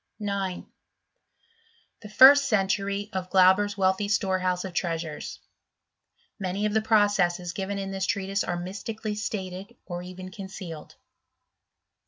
9. 0.19 0.65
The 2.01 2.09
first 2.09 2.45
century 2.47 3.11
of 3.13 3.29
Glauber's 3.29 3.77
wealthy 3.77 4.07
Storehouse 4.07 4.65
of 4.65 4.73
Treasures.— 4.73 5.39
^Many 6.43 6.65
of 6.65 6.73
the 6.73 6.81
processes 6.81 7.53
given 7.53 7.77
in 7.77 7.91
this 7.91 8.07
treatise 8.07 8.43
are 8.43 8.57
mystically 8.57 9.13
stated, 9.13 9.75
or 9.85 10.01
even 10.01 10.31
concealed. 10.31 10.95